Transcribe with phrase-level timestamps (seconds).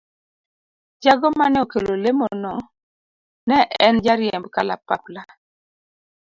[1.03, 2.53] Jago mane okelo lemo no
[3.47, 5.21] ne en jariemb kalapapla.